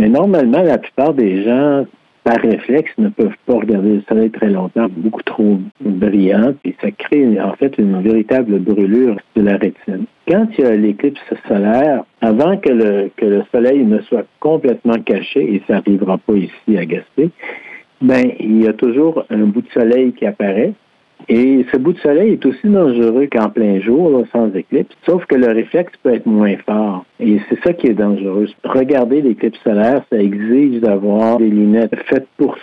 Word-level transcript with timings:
Mais 0.00 0.08
normalement, 0.08 0.62
la 0.62 0.78
plupart 0.78 1.12
des 1.12 1.42
gens, 1.42 1.84
par 2.24 2.38
réflexe, 2.38 2.90
ne 2.96 3.10
peuvent 3.10 3.36
pas 3.44 3.56
regarder 3.56 3.96
le 3.96 4.02
soleil 4.08 4.30
très 4.30 4.48
longtemps, 4.48 4.86
beaucoup 4.96 5.22
trop 5.22 5.58
brillant, 5.84 6.54
et 6.64 6.74
ça 6.80 6.90
crée 6.90 7.38
en 7.38 7.52
fait 7.52 7.76
une 7.76 8.00
véritable 8.00 8.60
brûlure 8.60 9.18
de 9.36 9.42
la 9.42 9.58
rétine. 9.58 10.06
Quand 10.26 10.46
il 10.56 10.64
y 10.64 10.66
a 10.66 10.74
l'éclipse 10.74 11.20
solaire, 11.46 12.04
avant 12.22 12.56
que 12.56 12.70
le, 12.70 13.10
que 13.14 13.26
le 13.26 13.42
soleil 13.52 13.84
ne 13.84 14.00
soit 14.00 14.24
complètement 14.38 14.96
caché, 15.04 15.56
et 15.56 15.62
ça 15.66 15.74
n'arrivera 15.74 16.16
pas 16.16 16.32
ici 16.32 16.78
à 16.78 16.86
Gaspé, 16.86 17.28
ben, 18.00 18.32
il 18.40 18.62
y 18.62 18.68
a 18.68 18.72
toujours 18.72 19.26
un 19.28 19.44
bout 19.44 19.60
de 19.60 19.68
soleil 19.68 20.14
qui 20.14 20.24
apparaît, 20.24 20.72
et 21.28 21.66
ce 21.70 21.76
bout 21.76 21.92
de 21.92 21.98
soleil 21.98 22.32
est 22.32 22.46
aussi 22.46 22.66
dangereux 22.66 23.28
qu'en 23.30 23.50
plein 23.50 23.80
jour, 23.80 24.24
sans 24.32 24.50
éclipse, 24.54 24.96
sauf 25.04 25.26
que 25.26 25.34
le 25.34 25.48
réflexe 25.48 25.92
peut 26.02 26.14
être 26.14 26.26
moins 26.26 26.56
fort. 26.66 27.04
C'est 27.50 27.60
ça 27.64 27.72
qui 27.72 27.88
est 27.88 27.94
dangereux. 27.94 28.46
Regarder 28.64 29.22
l'éclipse 29.22 29.58
solaire, 29.62 30.02
ça 30.10 30.18
exige 30.18 30.80
d'avoir 30.80 31.38
des 31.38 31.48
lunettes 31.48 31.94
faites 32.06 32.28
pour 32.36 32.56
ça. 32.56 32.60